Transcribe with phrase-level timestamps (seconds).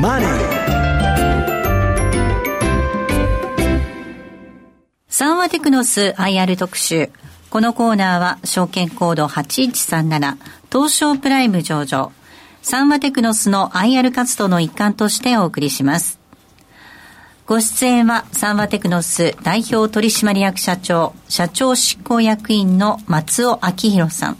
[0.00, 0.28] マネー」
[5.08, 7.10] サンワテクノス IR 特集。
[7.50, 10.36] このコーナーは証券コード8137
[10.70, 12.12] 東証プライム上場。
[12.62, 16.20] サンワテクノスの IR 活動の一環としてお送りします。
[17.46, 24.36] ご出演はサンワテクノス代表取締役社長社長執行役員の松尾明弘さん。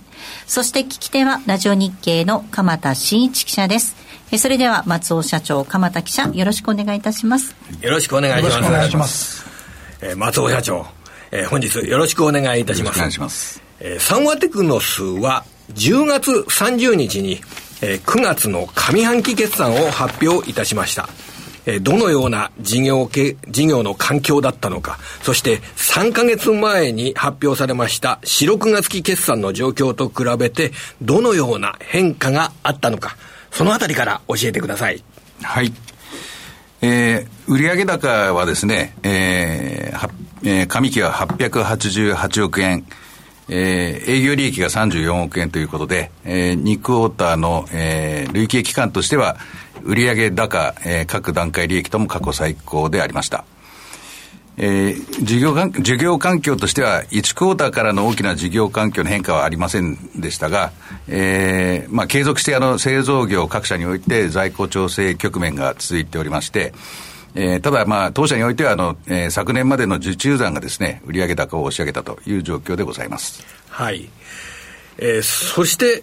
[0.47, 4.08] そして聞き手はラジオ日経の鎌田新一記者です。
[4.37, 7.57] それでは松尾社長、鎌田記者、よろしくお願いいたします。
[7.81, 8.59] よろしくお願いします。
[8.59, 9.47] お願いします。
[10.03, 10.87] えー、松尾社長、
[11.31, 12.97] えー、本日よろしくお願いいたします。
[12.97, 13.63] お願いします。
[13.81, 17.41] えー、サンワテクノスは10月30日に、
[17.81, 21.09] えー、9月の上半期決算を発表いたしました。
[21.71, 30.73] えどのような事業系、事業の環境だったのか、そして3ヶ月前に発表されました4、6月期決算の状況と比べて、
[31.03, 33.19] どのような変化があったのか、
[33.59, 35.03] そのあたりから教えてください。
[35.43, 35.73] はい。
[36.81, 40.11] えー、売上高はですね、えー、
[40.45, 42.87] えー、上期は888億円、
[43.49, 49.37] えー、営業利益が34億円ということで、えー、2クォーターの、えー、累計期間としては、
[49.83, 53.45] 売上高、えー、各段階利益とも過去最高でありました。
[54.61, 60.73] えー、事業環事業環境としては、1クォーターからの大きな事業環境の変化はありませんでしたが、
[61.07, 66.73] えーまあ、継続してあの製造業各社において在庫調整局面が続いておりまして、
[67.37, 73.45] えー、ただ、まあ、当社においてはあの、えー、昨年までの受注残がですね、売上高を押し上げたという状況でございます。
[73.69, 74.11] はい。
[74.99, 76.03] えー、そして、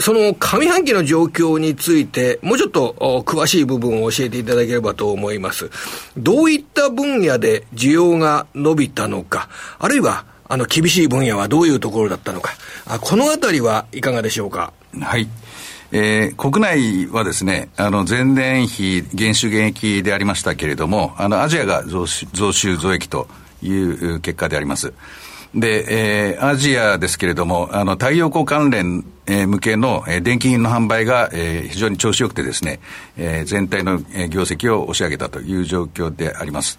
[0.00, 5.70] その上半期の状況について、もうちょっと詳しい部分を教えていただければと思います。
[6.16, 9.48] どういった分野で需要が伸びたのか、
[9.78, 12.52] あるいは、あの、厳しい分野はどういうところだったのか、
[12.86, 14.72] あこのあたりはいかがでしょうか？
[15.00, 15.28] はい。
[15.90, 23.28] えー、国内はですね、あの、前年比減収減益でありましたけれども、あの、アジアが増収増益と
[23.62, 24.92] いう結果であります。
[25.54, 32.80] で、えー、アジアですけれども、あの、太陽光関連、えー、向けの、えー、電気品の販売が、えー、非常に調子よくてですね、
[33.16, 36.78] えー、全体の、えー、業績を押し上げたという状況であります。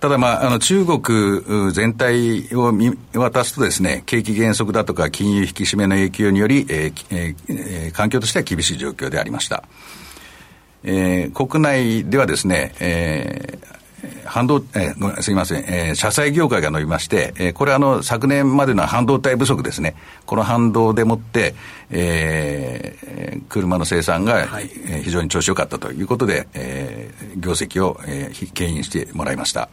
[0.00, 9.64] ただ、まあ、あの、中国全体を見渡すとですね、景気減速だとか金融引き締めの影響により、えーえー、環境としては厳しい状況でありました。
[10.84, 13.79] えー、国内ではですね、えー、
[14.24, 19.94] 半導、えー、すみません、えー、車載業界が伸びまして、えー、これあの、昨年までの半導体不足ですね。
[20.26, 21.54] この反動でもって、
[21.90, 29.68] えー、車の生産が、はい、えー、非常に調子良かったということで、えー、業績を、えー、牽引してもらいました。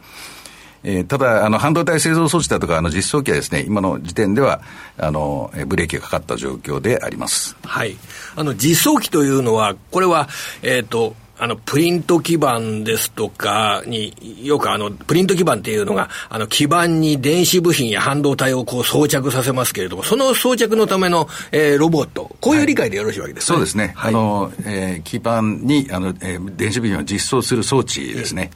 [0.84, 4.60] えー、ただ、あの、半導体製造装置だとか、あの、実装機はですね、今の時点では、
[4.96, 7.56] あの、ブレーキがかかった状況であります。
[7.64, 7.96] はい。
[8.36, 10.28] あの、実装機というのは、これは、
[10.62, 14.12] えっ、ー、と、あの、プリント基板ですとかに、
[14.42, 23.56] よくあの、プリント基板っていうのが、あの、基板に電子部品や半導体をこう装着させますけれども、その装着のための、えー、ロボット、こういう理解でよろしいわけですね。
[23.56, 23.92] はい、そうですね。
[23.96, 28.50] はい、あの、えー、基板に、あの、えー、電子部品を実装する装置ですね。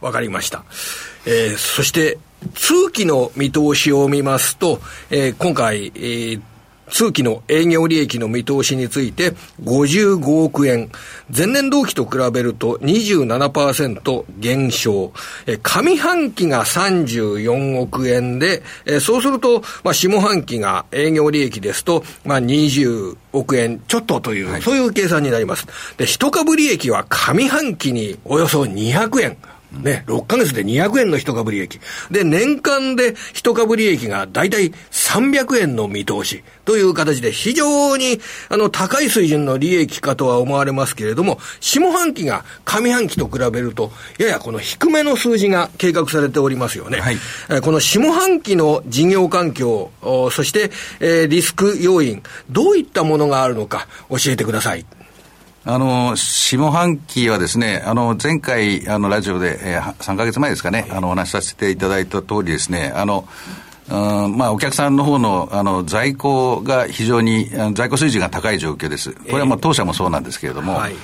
[0.00, 0.64] わ、かりました。
[1.26, 2.18] えー、そして、
[2.54, 4.80] 通期の見通しを見ますと、
[5.10, 6.40] えー、今回、えー
[6.90, 9.32] 通期の営業利益の見通しについて
[9.62, 10.90] 55億円。
[11.34, 15.12] 前年同期と比べると27%減少。
[15.62, 18.62] 上半期が34億円で、
[19.00, 25.66] そうすると、まあ、下半期が営業利益ですと、まあ、20億円ちょっとという、はい、そういう計算になります。
[25.96, 29.36] で、一株利益は上半期におよそ200円。
[29.72, 31.78] ね、6ヶ月で200円の一株利益。
[32.10, 47.00] で、年間で一株利益がだいたい300円の見通しという形で非常にあの高い水準の利益かとは思われますけれども、下半期が上半期と比べると、ややこの低めの数字が計画されておりますよね。
[47.00, 47.18] はい、
[47.60, 54.86] この下半期の事業環境、そして、えー、リスク要因、どういったものがあるのか教えてください。
[55.70, 63.28] あの、下半期はですね、あの、前回、あの、ラジオで、えー、3か月前ですかね、あの、お話しさせていただいた通りですね、あの、
[63.90, 63.94] う
[64.28, 69.12] んまあ、お客さんの方のあの在庫が非常に、在庫水準が高い状況です。
[69.12, 70.94] これはまあ当社もそうなんですけれども、えーはい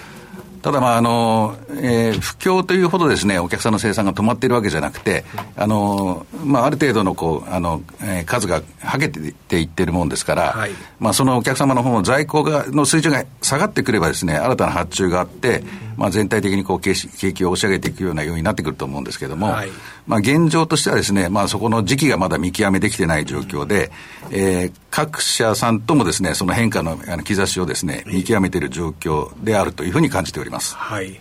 [0.64, 5.26] ただ、まああのえー、不況というほどです、ね、お客さんの生産が止まっているわけじゃなくて、
[5.56, 9.20] あのまあ、ある程度のこうあの、えー、数がはげて
[9.58, 15.62] いっているもんですから、はい、まあ、そのお客様の方も在庫がの水準が下がってくればです、ね、新たな発注があって、
[15.98, 19.68] まあ、全体的にこう景気を押し上げていくようなようになってくると思うんですけれども、はい、
[20.06, 23.90] まあ、現状としてはですね、まあ、そこの時期がまだ見極めできてない状況で、
[24.30, 30.76] えー、各社さんともですね、その変化の兆しをですね、見極めている状況であるというふうに感じております。
[30.76, 31.20] はい。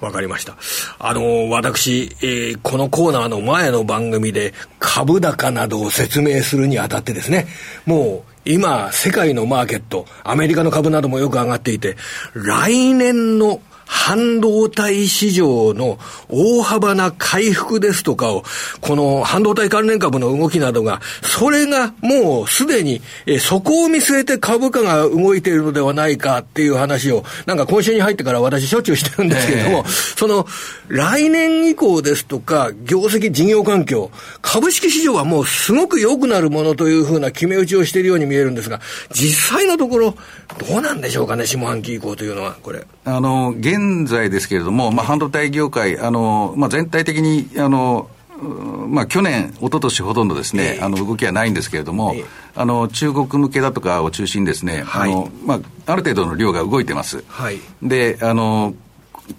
[0.00, 0.56] わかりました。
[1.00, 7.48] あの、私、えー、このコーナーの前の番組で株高などを説明するにあたってですね、
[7.86, 11.96] もう今、世界のマーケット、アメリカの株などもよく上がっていて、
[12.34, 15.98] 来年の半導体市場の
[16.28, 18.42] 大幅な回復ですとかを、
[18.80, 29.84] この半導体関連株の動きなどが、それがもうすでに、えそこを見据えて株価が動いているのではないかっていう話を、なんか今週に入ってから私しょっちゅうしてるんですけれども、えー、
[30.16, 30.46] その、
[30.88, 34.10] 来年以降ですとか、業績事業環境、
[34.42, 38.80] 株式市場はもうすごく良くなるものというふうな決め打ちをしているように見えるんですが、
[39.10, 40.14] 実際のところ、
[40.68, 42.84] どうなんでしょうかね、下半期以降というのは、これ。
[43.04, 43.71] あの、現
[44.06, 48.08] 在ですけれども、まあ、半導体業界、あの、まあ、全体的に、あの、
[48.88, 52.26] まあ、去年、一昨年ほとんどですね、えー、あの動きはないんですけれども、えー、
[52.56, 57.24] あの中国向けだとかを中心にですね、はい、あのまあ、ある程度の量が動いてます。
[57.28, 58.74] はい、であの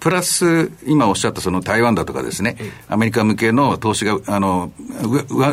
[0.00, 2.56] プラス、今おっしゃったその台湾だとかですね、
[2.88, 4.72] アメリカ向けの投資が、あの、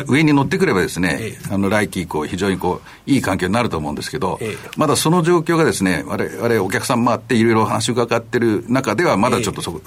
[0.06, 4.40] 上に乗ってくればですね、あの、来期以降、非常にこう、いい環境になると思うんですけど、
[4.76, 9.80] まだその状況がですね、我々お客さん回っていろいろ話を伺ってる中では、まだちょっとそこ、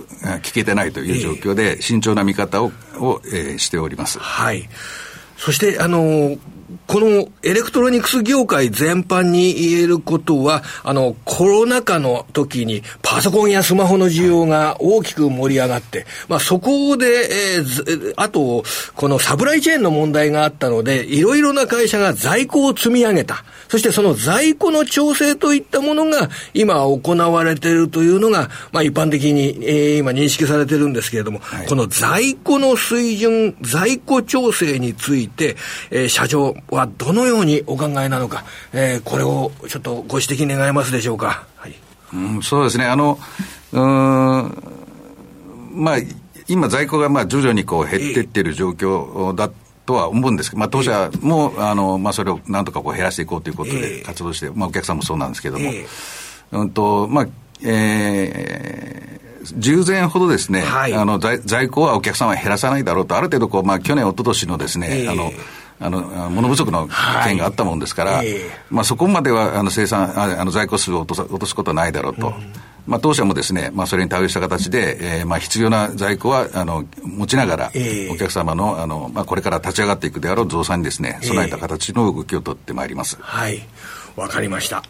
[0.44, 4.20] 聞けてないという状況で、慎重な見方を、を、えー、しております。
[4.20, 4.70] はい。
[5.38, 6.38] そして、あの
[6.88, 17.06] このエレクトロニクス業界全般に言えることは、あの、コロナ禍の時にパソコンやスマホの需要が大きく盛り上がって、まあそこで、
[17.58, 18.64] えー、あと、
[18.96, 23.44] このサプライチェーンの問題があったので、いろいろな会社が在庫を積み上げた。
[23.68, 35.56] そしてその在庫の調整といったものが今行われているというのが、まあ一般的に、えー、今認識されてるんですけれども、はい、この在庫の水準、在庫調整について、
[35.90, 38.44] えー、社長、はどのようにお考えなのか、
[38.74, 41.46] えー、これをちょっとご指摘願えますでしょうか。
[41.56, 41.76] はい、
[42.14, 42.86] うん、そうですね。
[42.86, 43.18] あの、
[43.72, 43.84] うん、
[45.72, 45.98] まあ、
[46.48, 49.50] 今在庫がまあ徐々にこう減っていっている状況だ
[49.86, 55.72] とは思うんですけど、まあ、当社も、あのまあ、それをなんとかこう減らしていこうということで活動して、まあ、お客さんもそうなんですけども、
[56.52, 57.28] うんとまあ
[57.64, 65.32] えー、従前ほどですね、はい、あの在在庫はお客さんは減らさないだろうと、ある程度こう、まあ、去年、一昨年のですね、あの
[65.80, 66.88] あの物不足の
[67.26, 68.28] 件があったもんですから、はい、
[68.70, 72.28] まあ、そこまではあの生産あの在庫数を落と落とすことはないだろうと。
[72.28, 72.34] うん
[72.88, 77.72] まあ、当社もですね、まあ、それに対応した形で、えー、まあ、必要な在庫は、あの、持ちながら、
[78.12, 83.18] お客様の、あの、まあ、これから立ち上がっていくであろう増産にですね、備えた形の動きを取ってまいります。
[83.20, 83.60] はい。
[84.16, 84.84] わかりました。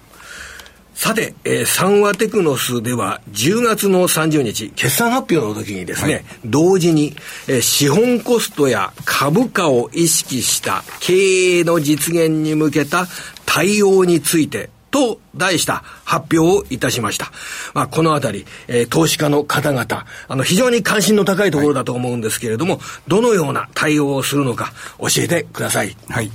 [0.95, 7.13] さて、えー、サンワテクノスでは10月の30日、決算発表の時にですね、はい、同時に、
[7.47, 13.07] えー、資本コストや株価を意識した経営の実現に向けた
[13.45, 17.29] 対応についてと題した発表をいたしました。
[17.73, 25.97] まあ、このあたり、えー、投資家の方々、あの、非常に関心の高いところだと思うんですけれども、はい、どのような対応をするのか教えてください。
[26.07, 26.31] はい。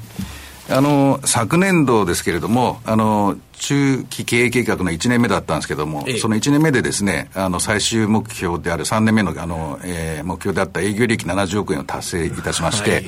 [0.71, 13.07] あの、昨年度ですけれども、あの、中期経営計画の1年目だったんですけれども、その1年目でですね、あの、最終目標である3年目の、あの、えー、目標であった営業利益70億円を達成いたしまして、はい。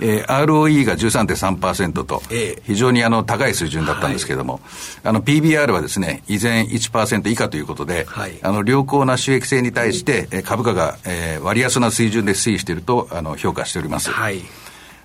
[0.00, 2.22] えー、ROE が13.3%と、
[2.64, 4.62] 非常にあの高い水準だったんですけれども、はい、
[5.04, 14.10] あの PBR はですね、依然1%以下ということで、はい、あの良好な収益性に対して、株価が、えー、割安な水準で推移しているとあの評価しております。
[14.10, 14.40] はい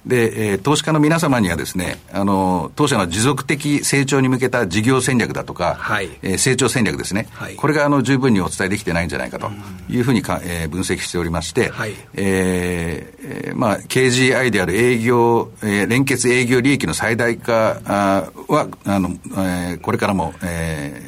[0.07, 9.51] で、えー、投資家の皆様にはですね、あの、当社の持続的成長に向けた事業戦略だとか、はい、えー、成長戦略ですね、はい、これがあの十分にお伝えできてないんじゃないかと
[9.89, 21.01] いうふうにか、えー、分析しておりまして、はい、えー、まあ、KGI である営業、えー、連結営業利益の最大化あは、あの、えー、これからも、え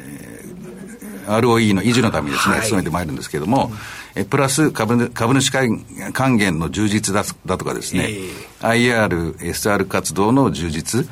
[1.26, 3.76] ー、ROE の維持のためにですね、はい、努めてまいるんですけれども、うん
[4.14, 8.30] えプラス株株主還元の充実だだとかですね、えー、
[8.60, 11.06] IR、SR 活動の充実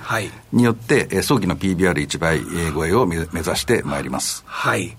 [0.52, 2.40] によって、はい、早期の PBR1 倍
[2.74, 3.26] 超えを目指
[3.56, 4.42] してまいります。
[4.46, 4.96] はい。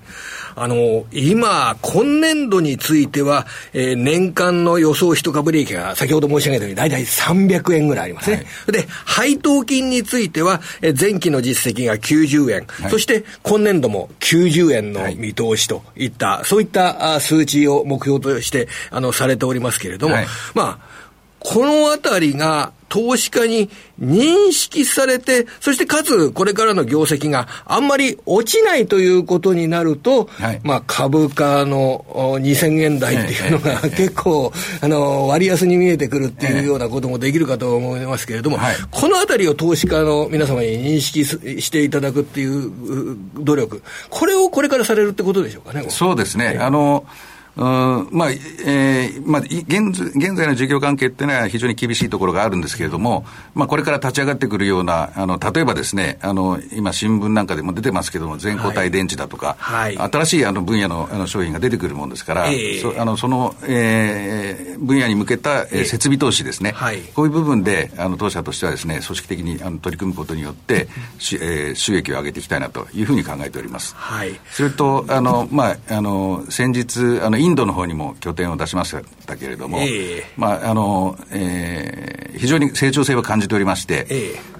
[0.56, 8.38] あの、今、今年度については、えー、年間の予想一株利益が先ほど申し上げたように大体300円ぐらいありますね。
[8.38, 20.16] はい、で、配当金については、えー、前期の実績が90円、はい、そして今年度も90円の見通しといった、はい、そういったあ数値を目標として、あの、されておりますけれども、
[20.56, 20.89] まあ、
[21.40, 23.70] このあたりが投資家に
[24.02, 42.72] 認識されて、そしてかつこれからの業績があんまり落ちないということになると、はい、まあ株価の2000円台っていうのが結構、あの、割安に見えてくるっていうようなこともできるかと思いますけれども、はい、このあたりを投資家の皆様に認識していただくっていう
[43.36, 45.86] 努力、これをこれからされるってことでしょうかね。
[45.90, 46.58] そうですね。
[46.60, 47.29] あの、うん
[47.64, 59.96] まあ、えー、まあ、現現在の事業関係っていうのは非常に厳しいところがあるんですけれども、まあ、これから立ち上がってくるような、あの、例えばですね、あの、今新聞なんかでも出てますけども、全固体電池だとか、はい。
[59.96, 70.88] はい、新しいあの分野のあの商品が出てくるもんですから、えー、そあのその、えー、分野に向けた、えー、設備投資ですね、はい、こういう部分で、あの、当社としてはですね、組織的にあの取り組むことによって、
[71.18, 73.96] しえー、収益を上げていきたいなというふうに考えております。
[73.96, 84.14] はい、それと、あの、まあ、あの、先日、あの、インドの方にも拠点を出しましたけれども、えー、まあ、あの、えー、非常に成長性を感じておりまして、え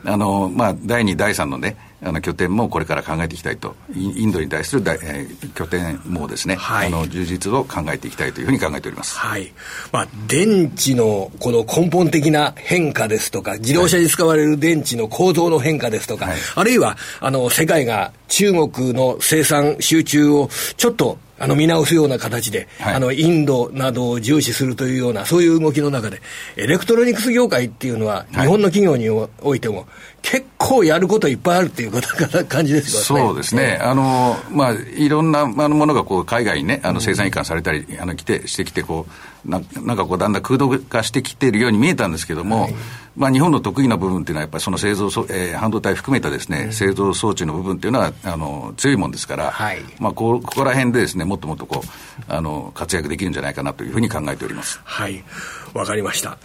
[0.04, 9.52] ー、あの、まあ、第2、第3のね、あの拠点もこれから考えていきたいと、インドに対する大、えー、拠点もですね、はい、あの充実を考えていきたいというふうに考えております、はい。
[9.92, 26.22] まあ、電池のこの根本的な変化ですとか、自動車に使われる電池の構造の変化ですとか、はい、あるいはあの世界が中国の生産集中をちょっとあの見直すような形で、はい、あのインドなどを重視するというような、そういう動きの中で、
[26.58, 29.88] エレクトロニクス業界っていうのは、日本の企業においても、
[30.22, 33.24] 結構やることいっぱいあるっていうこと感じですよね。
[33.26, 33.80] そうですね。
[33.82, 39.08] あの、まあ、いろんなものがこう海外にね、あの生産移管されたり、あの来て、してきて、こ
[39.46, 42.76] う、ななんかこうだんだん空洞化してきているように見えたんですけども、はい
[43.20, 54.80] まあ、日本の得意な部分っていうのは、やっぱりその製造、えー、半導体含めたですね、うん、製造装置の部分っていうのはあの強いもんですから、はい、まあこ、ここら辺でですね、もっともっとこうあの活躍できるんじゃないかなというふうに考えております。
[54.86, 55.22] はい、
[55.74, 56.38] わかりました。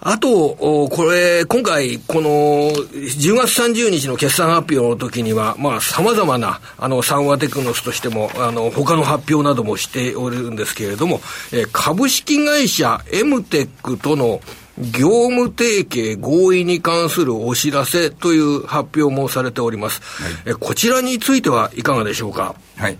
[0.00, 2.30] あと、これ、今回、この、
[2.70, 11.20] 10月30日の決算発表の時には、まあ、様々な、あの、サンワテクノスとしても、あの、他の発表などもしておるんですけれども、
[11.52, 14.40] え株式会社エムテックとの
[14.78, 20.00] 業務提携合意に関するお知らせという発表もされております。
[20.22, 22.54] はい、えこちらについてはいかがでしょうか？
[22.76, 22.96] はい。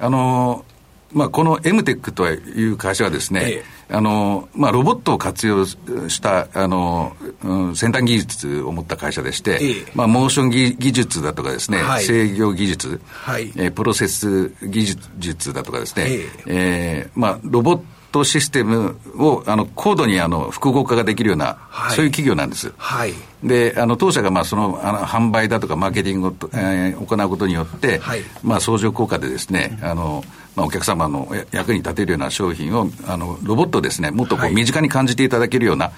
[0.00, 0.64] あの
[1.12, 17.08] まあ、このエムテックという会社はですね、ええあのまあ、ロボットを活用したあの、うん、先端技術を持った会社でして、ええ、まあ、モーション技技術だとかですね、はい、制御技術、はい、えー、プロセス技術だとかですね、ええ。
[17.08, 17.80] ー、まあ、ロボッ
[18.14, 22.72] トシステムをあの高度にあの複合化ができるような、はい、そういう企業なんです。
[22.76, 23.12] はい、
[23.42, 30.22] であの当社がまあそのあの販売だとかマーケティングを、えー、行うことによって、はい、まあ、相乗効果でですね、あの
[30.56, 35.94] まあ、お客様の役に立てるような商品をあのロボットですねもっとこう身近に感じていただけるような、はい、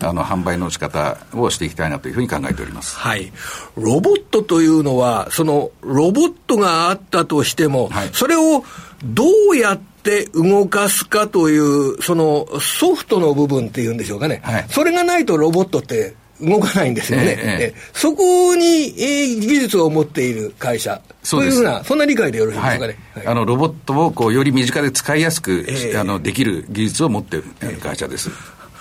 [0.00, 3.32] あの販売の仕方をしていきたいなというふうに考えております、はい、
[3.76, 8.64] ロボットというのはそのロボットがあったとしても、はい、それを
[9.04, 17.24] どうやって動かすかというそのソフトの部分っていうんでしょうかね、はい、それがないとロボットって動かないんですよね。
[17.38, 22.98] ええそこに、えー、技術を持っている会社、そういうふうな、そんな理解でよろしいですかね。
[23.14, 28.30] はい、あのロボットをこうより身近で使いやすく、えー、あのできる技術を持っている会社です。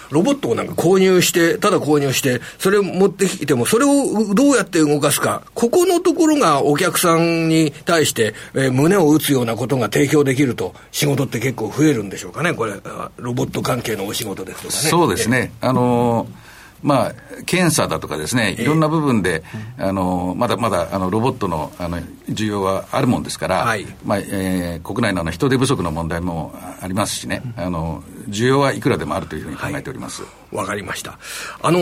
[0.09, 12.73] ロボットをなんか購入して、ただ購入して、それを持ってきても、それをどうやって動かすか、ここのところがお客さんに対して、えー、胸を打つようなことが提供できると、仕事って結構増えるんでしょうかね、これ、
[13.17, 14.89] ロボット関係のお仕事ですとかね。
[14.89, 15.51] そうですね。
[15.61, 16.47] あのー
[16.83, 17.13] まあ、
[17.45, 19.43] 検査だとかですね、いろんな部分で、
[19.77, 30.23] えー、あのまだまだあのロボットのあの需要はあるもんですから、はい、まあえー、国内のあの人手不足の問題もありますしね、あの需要はいくらでもあるというふうに考えております。
[30.51, 31.17] わ、はい、かりました。
[31.61, 31.79] あの、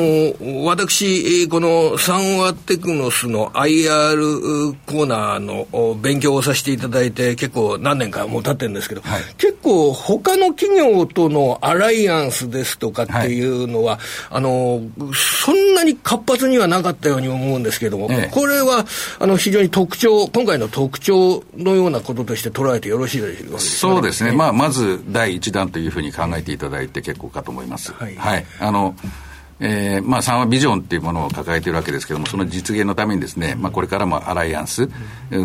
[0.65, 13.99] 私、このサンワテクノスの IR コーナーの勉強をさせていただいて、結構何年かもう経ってるんですけど、はい、結構他の企業とのアライアンスですとかっていうのは、
[14.29, 14.81] あの、
[15.13, 18.85] そんなに活発にはなかったように思うんですけれども、ええ、これは
[19.19, 27.93] あの非常に特徴、今回の特徴のようなこととして捉えてよろしいでしょうか、ね、そうですね、まあ、まず第一弾というふうに考えていただいて結構かと思います。
[27.93, 28.95] はい、はい、あの
[29.61, 34.89] えーまあ、三和ビジョンっていうものを抱えているわけですけれども、その実現のためにですね、まあ、これからもアライアンス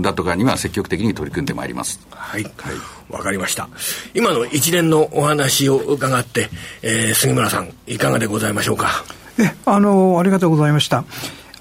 [0.03, 2.01] だとかには積極的に取り組んでまいります。
[2.11, 2.43] はい。
[2.43, 2.53] はい。
[3.09, 3.69] わかりました。
[4.13, 6.51] 今の一連のお話を伺って、
[6.83, 9.05] えー、杉村さん、いかがでございましょうか？
[9.39, 11.05] え、あの、ありがとうございました。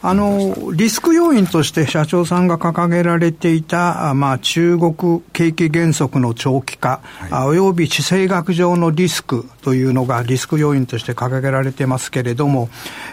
[0.01, 12.70] あの、リスク要因として社長さんが掲げられていた、まあ、中国景気減速の長期化、はい、および地政学上のリスクというのがリスク要因として掲げられてますけれども、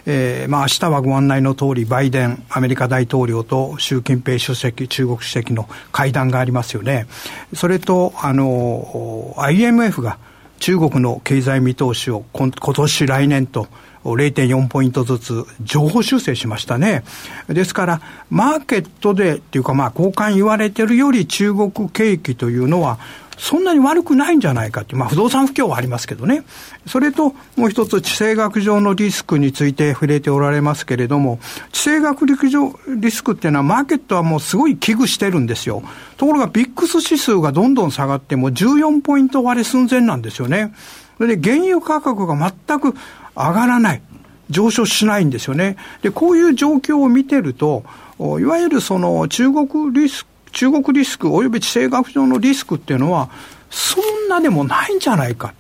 [0.07, 7.09] えー、まあ、明日はご案内の通り、バイデン、アメリカ大統領と習近平主席、中国主席の会談がありますよね。
[7.53, 10.19] それと、あの、IMF が
[10.61, 13.67] 中国の経済見通しを今年来年と
[14.15, 17.05] 0.4ポイントずつ情報修正しましたね。
[17.49, 22.99] ですから、マーケットでっていうかまあ交換言われてるより中国景気というのは
[23.37, 26.43] そんなに悪くないんじゃないかっていう、まあ、不動産不況はありますけどね。
[26.87, 31.39] それと、もう一つ、地政学上のリスクについて触れておられますけれども、
[31.73, 35.83] 地政学陸上リスクっていうのは、マーケットはもうすごい危惧してるんですよ。
[36.17, 40.73] ところが、ビックス指数がどんどん下がって、もう14ポイント割れ寸前なんですよね。
[41.19, 42.95] で、原油価格が全く
[43.37, 44.03] 上がらない。
[44.49, 45.77] 上昇しないんですよね。
[46.03, 47.85] で、こういう状況を見てると、
[48.19, 53.29] いわゆるその中国リスク、中国リスク及び地政学上のリスクっていうのは、
[53.71, 55.53] そんなでもないんじゃないか。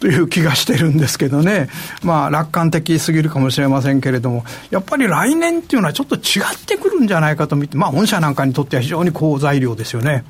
[0.00, 1.68] という気がしてるんですけどね。
[2.02, 10.24] まあ、楽観的すぎるかもしれませんけれども、やっぱり来年っていうのはちょっと違ってくるんじゃないかと見て、まあ、御社なんかにとっては非常に好材料ですよね。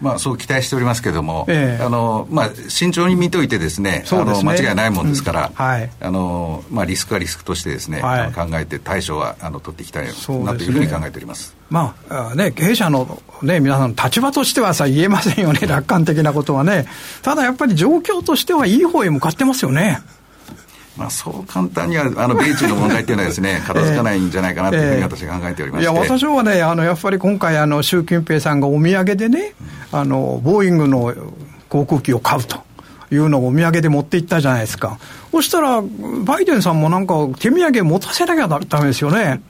[0.00, 4.20] まあ、そう期待しておりますけれども、えー、あのまあ、慎重に見といてですね、すね。
[4.20, 11.54] あの間違いないもんですから、うん、はい、あのまあ、リスクはリスクとしてですね、はい、考えて対処はあの取っていきたいなというふうに考えております。
[11.68, 16.86] まあね、経営者の、ね、皆さん、立場としてはさ、言えませんよね、楽観的なことはね。
[17.22, 20.00] ただやっぱり状況としてはいい方へ向かってますよね。
[21.00, 29.54] まあ、そう簡単には、あの米中の問題っていうのはですね、 片付かないんじゃないかなというふうに私は考えておりまして、いや、私はね、あのやっぱり今回、あの習近平さんがお土産でね、
[29.92, 31.14] あのボーイングの
[31.68, 32.58] 航空機を買うと。
[33.12, 34.98] いうのをお土産で持っていったじゃないですか。
[35.32, 35.82] そしたら、
[36.24, 39.42] バイデンさんもなんか手土産持たせなきゃダメですよね。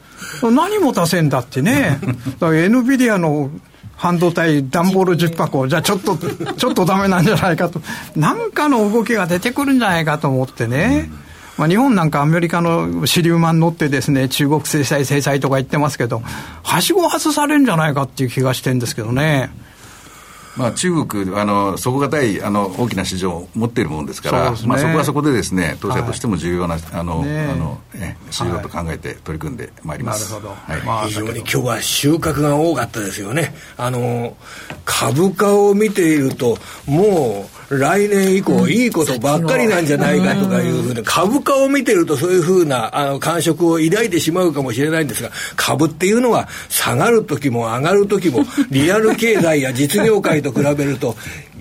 [0.43, 1.99] 何持たせんだってね。
[2.41, 3.51] だから NVIDIA の
[3.97, 7.83] 半導体、段ボール10箱、じゃあちょっと、ちょっとダメなんじゃないかと。
[8.17, 11.11] なんかの動きが出てくるんじゃないかと思ってね。
[11.59, 16.23] まあ、日本なんかアメリカの支流マン乗ってですね、中国制裁、制裁とか言ってますけど、
[16.63, 19.51] はしご外されるんじゃないかっていう気がしてるんですけどね。
[20.61, 33.55] まあ、中国、あの底堅いあの大きな市場を持っているものですから、そ、ね、まあ、そこはそこでですね当社としても重要な、はい、あの、ね、あのえ市場と考えて取り組んでまいります、なるほど、はいまあ、非常に今日は収穫が多かったですよね。
[33.79, 34.37] あの
[34.85, 51.17] 株価を見ているともう来年以降いいことばっかりなんじゃないかとかいうふうに、株価を見てるとそういうふうなあの感触を抱いてしまうかもしれないんですが、株っていうのは下がる時も上がる時も、 リアル経済や実業界と比べると、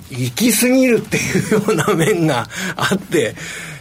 [0.10, 3.36] 行き過ぎるっていうような面があって、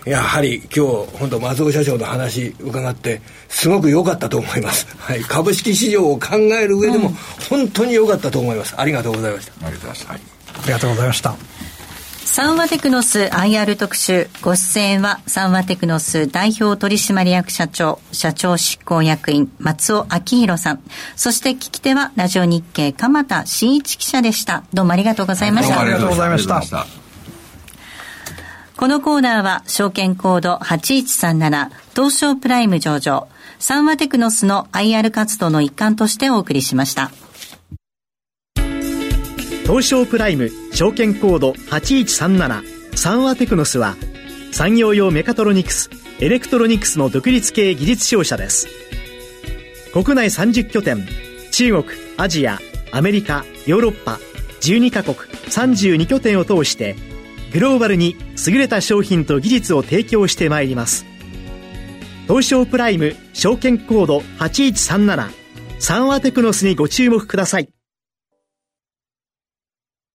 [0.05, 4.87] やはり今日、本当松尾社長の話伺って、すごく良かったと思います。
[4.99, 5.21] はい。
[5.21, 7.15] 株式市場を考える上でも、
[7.49, 8.75] 本当に良かったと思います。
[8.77, 9.53] ありがとうございました。
[9.67, 10.13] ありがとうございました。
[10.13, 10.21] はい、
[10.63, 11.58] ありがとうございました。
[12.39, 14.29] サンワテクノス IR 特集。
[14.43, 20.81] ご出演は、サンワテクノス代表取締役社長、社長執行役員、松尾明宏さん。
[21.17, 24.63] そして聞き手は、ラジオ日経、鎌田新一記者でした。
[24.73, 25.81] どうもありがとうございました。
[25.81, 26.87] ありがとうございました。
[28.77, 33.27] このコーナーは、証券コード8137、東証プライム上場、
[33.59, 37.11] サンワテクノスの IR 活動の一環としてお送りしました。
[39.69, 43.97] 東証プライム証券コード8137サンワテクノスは
[44.51, 48.67] 産業用メカトロニクスエレクトロニクスの独立系技術商社です。
[49.93, 51.07] 国内30拠点
[51.53, 52.59] 中国アジア
[52.93, 54.19] アメリカヨーロッパ
[54.63, 56.97] 12カ国32拠点を通して
[57.53, 61.05] グローバルに優れた商品と技術を提供してまいります。
[62.27, 65.29] 東証プライム証券コード8137
[65.79, 67.69] サンワテクノスにご注目ください。